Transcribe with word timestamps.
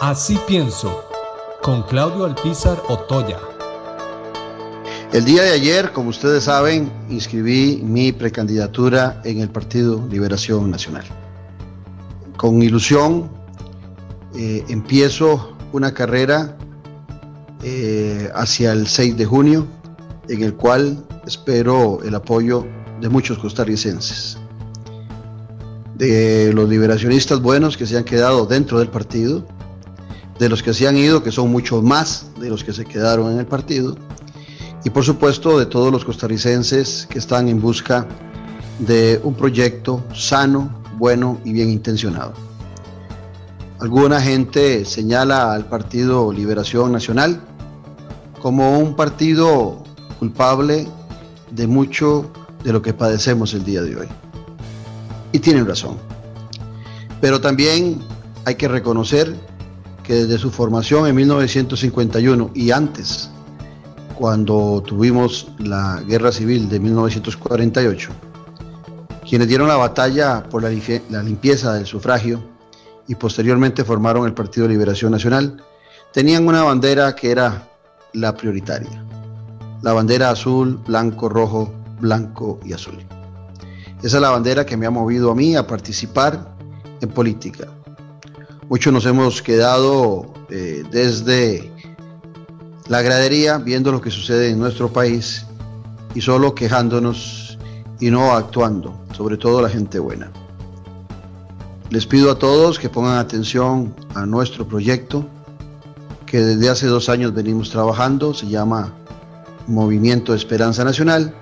Así 0.00 0.38
pienso, 0.46 1.04
con 1.60 1.82
Claudio 1.82 2.24
Alpizar 2.24 2.80
Otoya. 2.88 3.40
El 5.12 5.24
día 5.24 5.42
de 5.42 5.50
ayer, 5.50 5.90
como 5.90 6.10
ustedes 6.10 6.44
saben, 6.44 6.92
inscribí 7.10 7.80
mi 7.82 8.12
precandidatura 8.12 9.20
en 9.24 9.40
el 9.40 9.48
Partido 9.48 10.06
Liberación 10.08 10.70
Nacional. 10.70 11.04
Con 12.36 12.62
ilusión 12.62 13.28
eh, 14.36 14.64
empiezo 14.68 15.56
una 15.72 15.92
carrera 15.92 16.56
eh, 17.64 18.30
hacia 18.36 18.70
el 18.70 18.86
6 18.86 19.16
de 19.16 19.26
junio, 19.26 19.66
en 20.28 20.44
el 20.44 20.54
cual 20.54 21.04
espero 21.26 22.04
el 22.04 22.14
apoyo 22.14 22.64
de 23.00 23.08
muchos 23.08 23.38
costarricenses, 23.38 24.38
de 25.96 26.52
los 26.54 26.68
liberacionistas 26.68 27.42
buenos 27.42 27.76
que 27.76 27.84
se 27.84 27.96
han 27.96 28.04
quedado 28.04 28.46
dentro 28.46 28.78
del 28.78 28.90
partido, 28.90 29.44
de 30.38 30.48
los 30.48 30.62
que 30.62 30.72
se 30.72 30.86
han 30.86 30.96
ido, 30.96 31.22
que 31.22 31.32
son 31.32 31.50
muchos 31.50 31.82
más 31.82 32.26
de 32.38 32.48
los 32.48 32.62
que 32.64 32.72
se 32.72 32.84
quedaron 32.84 33.32
en 33.32 33.38
el 33.38 33.46
partido, 33.46 33.96
y 34.84 34.90
por 34.90 35.04
supuesto 35.04 35.58
de 35.58 35.66
todos 35.66 35.92
los 35.92 36.04
costarricenses 36.04 37.06
que 37.10 37.18
están 37.18 37.48
en 37.48 37.60
busca 37.60 38.06
de 38.78 39.20
un 39.24 39.34
proyecto 39.34 40.04
sano, 40.14 40.82
bueno 40.96 41.40
y 41.44 41.52
bien 41.52 41.70
intencionado. 41.70 42.32
Alguna 43.80 44.20
gente 44.20 44.84
señala 44.84 45.52
al 45.52 45.66
Partido 45.66 46.32
Liberación 46.32 46.92
Nacional 46.92 47.40
como 48.40 48.78
un 48.78 48.96
partido 48.96 49.82
culpable 50.18 50.88
de 51.50 51.66
mucho 51.66 52.30
de 52.64 52.72
lo 52.72 52.82
que 52.82 52.92
padecemos 52.92 53.54
el 53.54 53.64
día 53.64 53.82
de 53.82 53.96
hoy. 53.96 54.08
Y 55.32 55.38
tienen 55.38 55.66
razón. 55.66 55.96
Pero 57.20 57.40
también 57.40 58.00
hay 58.44 58.56
que 58.56 58.66
reconocer 58.66 59.36
que 60.08 60.14
desde 60.14 60.38
su 60.38 60.50
formación 60.50 61.06
en 61.06 61.14
1951 61.14 62.52
y 62.54 62.70
antes, 62.70 63.28
cuando 64.14 64.82
tuvimos 64.84 65.48
la 65.58 66.02
guerra 66.08 66.32
civil 66.32 66.66
de 66.70 66.80
1948, 66.80 68.10
quienes 69.28 69.48
dieron 69.48 69.68
la 69.68 69.76
batalla 69.76 70.44
por 70.44 70.62
la, 70.62 70.70
limpieza 71.22 71.74
del 71.74 71.84
sufragio 71.84 72.42
y 73.06 73.16
posteriormente 73.16 73.84
formaron 73.84 74.24
el 74.24 74.32
Partido 74.32 74.66
Liberación 74.66 75.12
Nacional, 75.12 75.62
tenían 76.10 76.48
una 76.48 76.62
bandera 76.62 77.14
que 77.14 77.30
era 77.30 77.68
la 78.14 78.34
prioritaria, 78.34 79.04
la 79.82 79.92
bandera 79.92 80.30
azul, 80.30 80.80
blanco, 80.86 81.28
rojo, 81.28 81.70
blanco 82.00 82.58
y 82.64 82.72
azul. 82.72 82.96
Esa 84.02 84.16
es 84.16 84.22
la 84.22 84.30
bandera 84.30 84.64
que 84.64 84.78
me 84.78 84.86
ha 84.86 84.90
movido 84.90 85.30
a 85.30 85.34
mí 85.34 85.54
a 85.54 85.66
participar 85.66 86.56
en 87.02 87.10
política. 87.10 87.68
Muchos 88.68 88.92
nos 88.92 89.06
hemos 89.06 89.40
quedado 89.40 90.26
eh, 90.50 90.84
desde 90.90 91.72
la 92.86 93.00
gradería 93.00 93.56
viendo 93.56 93.90
lo 93.90 94.02
que 94.02 94.10
sucede 94.10 94.50
en 94.50 94.58
nuestro 94.58 94.92
país 94.92 95.46
y 96.14 96.20
solo 96.20 96.54
quejándonos 96.54 97.56
y 97.98 98.10
no 98.10 98.32
actuando, 98.32 99.00
sobre 99.16 99.38
todo 99.38 99.62
la 99.62 99.70
gente 99.70 99.98
buena. 99.98 100.30
Les 101.88 102.06
pido 102.06 102.30
a 102.30 102.38
todos 102.38 102.78
que 102.78 102.90
pongan 102.90 103.16
atención 103.16 103.94
a 104.14 104.26
nuestro 104.26 104.68
proyecto 104.68 105.26
que 106.26 106.40
desde 106.40 106.68
hace 106.68 106.88
dos 106.88 107.08
años 107.08 107.32
venimos 107.32 107.70
trabajando, 107.70 108.34
se 108.34 108.48
llama 108.48 108.92
Movimiento 109.66 110.34
Esperanza 110.34 110.84
Nacional 110.84 111.34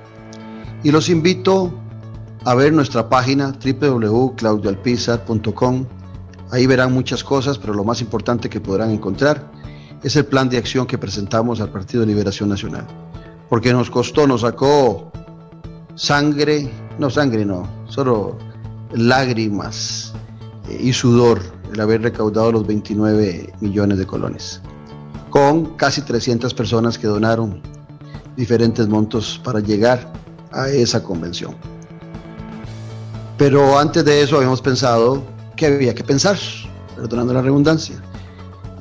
y 0.84 0.92
los 0.92 1.08
invito 1.08 1.74
a 2.44 2.54
ver 2.54 2.72
nuestra 2.72 3.08
página 3.08 3.52
www.claudioalpizar.com. 3.52 5.95
Ahí 6.50 6.66
verán 6.66 6.92
muchas 6.92 7.24
cosas, 7.24 7.58
pero 7.58 7.74
lo 7.74 7.84
más 7.84 8.00
importante 8.00 8.48
que 8.48 8.60
podrán 8.60 8.90
encontrar 8.90 9.50
es 10.02 10.14
el 10.16 10.26
plan 10.26 10.48
de 10.48 10.58
acción 10.58 10.86
que 10.86 10.98
presentamos 10.98 11.60
al 11.60 11.70
Partido 11.70 12.02
de 12.02 12.06
Liberación 12.06 12.48
Nacional. 12.48 12.86
Porque 13.48 13.72
nos 13.72 13.90
costó, 13.90 14.26
nos 14.26 14.42
sacó 14.42 15.10
sangre, 15.94 16.70
no 16.98 17.10
sangre 17.10 17.44
no, 17.44 17.68
solo 17.88 18.36
lágrimas 18.92 20.12
eh, 20.68 20.78
y 20.80 20.92
sudor 20.92 21.40
el 21.72 21.80
haber 21.80 22.02
recaudado 22.02 22.52
los 22.52 22.66
29 22.66 23.52
millones 23.60 23.98
de 23.98 24.06
colones, 24.06 24.60
con 25.30 25.76
casi 25.76 26.02
300 26.02 26.54
personas 26.54 26.98
que 26.98 27.06
donaron 27.06 27.60
diferentes 28.36 28.86
montos 28.86 29.40
para 29.42 29.60
llegar 29.60 30.12
a 30.52 30.68
esa 30.68 31.02
convención. 31.02 31.56
Pero 33.36 33.78
antes 33.78 34.04
de 34.04 34.22
eso 34.22 34.36
habíamos 34.36 34.62
pensado 34.62 35.22
que 35.56 35.66
había 35.66 35.94
que 35.94 36.04
pensar, 36.04 36.38
perdonando 36.94 37.32
la 37.32 37.42
redundancia. 37.42 37.96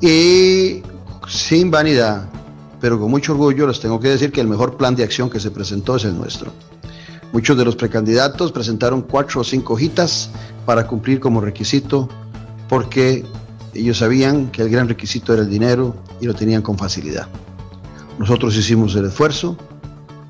Y 0.00 0.82
sin 1.28 1.70
vanidad, 1.70 2.28
pero 2.80 3.00
con 3.00 3.10
mucho 3.10 3.32
orgullo 3.32 3.66
les 3.66 3.80
tengo 3.80 3.98
que 3.98 4.08
decir 4.08 4.30
que 4.30 4.40
el 4.40 4.48
mejor 4.48 4.76
plan 4.76 4.94
de 4.94 5.02
acción 5.02 5.30
que 5.30 5.40
se 5.40 5.50
presentó 5.50 5.96
es 5.96 6.04
el 6.04 6.16
nuestro. 6.16 6.52
Muchos 7.32 7.56
de 7.56 7.64
los 7.64 7.76
precandidatos 7.76 8.52
presentaron 8.52 9.02
cuatro 9.02 9.40
o 9.40 9.44
cinco 9.44 9.74
hojitas 9.74 10.30
para 10.64 10.86
cumplir 10.86 11.20
como 11.20 11.40
requisito 11.40 12.08
porque 12.68 13.24
ellos 13.74 13.98
sabían 13.98 14.50
que 14.50 14.62
el 14.62 14.70
gran 14.70 14.88
requisito 14.88 15.32
era 15.32 15.42
el 15.42 15.50
dinero 15.50 15.96
y 16.20 16.26
lo 16.26 16.34
tenían 16.34 16.62
con 16.62 16.78
facilidad. 16.78 17.28
Nosotros 18.18 18.56
hicimos 18.56 18.94
el 18.96 19.06
esfuerzo 19.06 19.56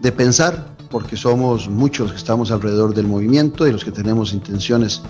de 0.01 0.13
pensar 0.13 0.75
porque 0.91 1.17
somos 1.17 1.69
muchos 1.69 2.11
que 2.13 2.17
estamos 2.17 2.51
alrededor 2.51 2.95
del 2.95 3.07
movimiento 3.07 3.67
y 3.67 3.73
los 3.73 3.85
que 3.85 3.93
tenemos 3.93 4.33
intenciones 4.33 5.03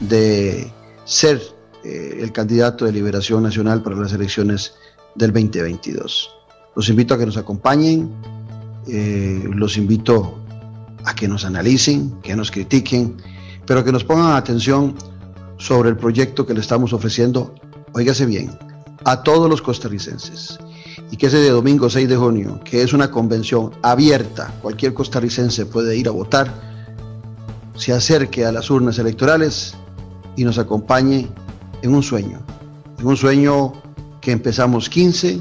de 0.00 0.70
ser 1.10 1.42
eh, 1.82 2.18
el 2.20 2.30
candidato 2.30 2.84
de 2.84 2.92
Liberación 2.92 3.42
Nacional 3.42 3.82
para 3.82 3.96
las 3.96 4.12
elecciones 4.12 4.74
del 5.16 5.32
2022. 5.32 6.30
Los 6.76 6.88
invito 6.88 7.14
a 7.14 7.18
que 7.18 7.26
nos 7.26 7.36
acompañen, 7.36 8.12
eh, 8.86 9.42
los 9.52 9.76
invito 9.76 10.38
a 11.04 11.12
que 11.12 11.26
nos 11.26 11.44
analicen, 11.44 12.20
que 12.22 12.36
nos 12.36 12.52
critiquen, 12.52 13.16
pero 13.66 13.82
que 13.84 13.90
nos 13.90 14.04
pongan 14.04 14.36
atención 14.36 14.94
sobre 15.58 15.88
el 15.88 15.96
proyecto 15.96 16.46
que 16.46 16.54
le 16.54 16.60
estamos 16.60 16.92
ofreciendo, 16.92 17.56
óigase 17.92 18.24
bien, 18.24 18.56
a 19.04 19.24
todos 19.24 19.50
los 19.50 19.62
costarricenses 19.62 20.60
y 21.10 21.16
que 21.16 21.26
ese 21.26 21.38
de 21.38 21.50
domingo 21.50 21.90
6 21.90 22.08
de 22.08 22.16
junio, 22.16 22.60
que 22.64 22.82
es 22.82 22.92
una 22.92 23.10
convención 23.10 23.72
abierta, 23.82 24.54
cualquier 24.62 24.94
costarricense 24.94 25.66
puede 25.66 25.96
ir 25.96 26.06
a 26.06 26.12
votar, 26.12 26.54
se 27.74 27.92
acerque 27.92 28.44
a 28.46 28.52
las 28.52 28.70
urnas 28.70 28.98
electorales 29.00 29.74
y 30.36 30.44
nos 30.44 30.58
acompañe 30.58 31.28
en 31.82 31.94
un 31.94 32.02
sueño, 32.02 32.40
en 32.98 33.06
un 33.06 33.16
sueño 33.16 33.72
que 34.20 34.32
empezamos 34.32 34.88
15, 34.88 35.40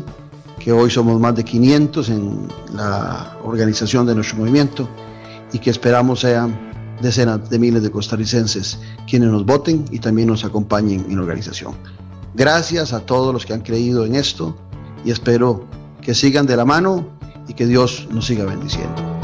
que 0.60 0.72
hoy 0.72 0.90
somos 0.90 1.20
más 1.20 1.36
de 1.36 1.44
500 1.44 2.10
en 2.10 2.48
la 2.74 3.38
organización 3.44 4.06
de 4.06 4.16
nuestro 4.16 4.38
movimiento 4.38 4.88
y 5.54 5.60
que 5.60 5.70
esperamos 5.70 6.22
sean 6.22 6.70
decenas 7.02 7.50
de 7.50 7.60
miles 7.60 7.82
de 7.82 7.92
costarricenses 7.92 8.80
quienes 9.08 9.30
nos 9.30 9.46
voten 9.46 9.86
y 9.92 10.00
también 10.00 10.28
nos 10.28 10.44
acompañen 10.44 11.06
en 11.10 11.16
la 11.16 11.22
organización. 11.22 11.74
Gracias 12.36 12.94
a 12.94 13.00
todos 13.00 13.34
los 13.34 13.46
que 13.46 13.54
han 13.54 13.62
creído 13.62 14.06
en 14.06 14.16
esto 14.16 14.56
y 15.04 15.12
espero 15.12 15.66
que 16.02 16.14
sigan 16.14 16.46
de 16.46 16.58
la 16.58 16.66
mano 16.66 17.08
y 17.48 17.54
que 17.54 17.66
Dios 17.66 18.08
nos 18.12 18.26
siga 18.26 18.46
bendiciendo. 18.46 19.19